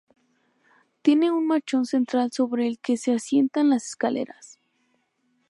[1.03, 4.59] Tiene un machón central sobre el que se asientan las escaleras.